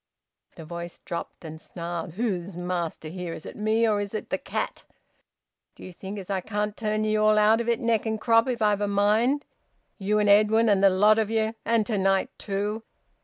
[0.55, 2.13] The voice dropped and snarled.
[2.13, 3.33] "Who's master here?
[3.35, 4.83] Is it me, or is it the cat?
[5.75, 8.63] D'ye think as I can't turn ye all out of it neck and crop, if
[8.63, 9.45] I've a mind?
[9.99, 11.53] You and Edwin, and the lot of ye!
[11.65, 12.81] And to night too!